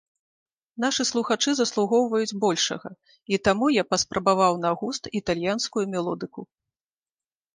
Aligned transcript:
Нашы 0.83 1.03
слухачы 1.09 1.51
заслугоўваюць 1.57 2.37
большага, 2.45 2.89
і 3.37 3.39
таму 3.47 3.65
я 3.73 3.83
паспрабаваў 3.91 4.53
на 4.65 4.71
густ 4.79 5.03
італьянскую 5.19 5.83
мелодыку. 5.97 6.41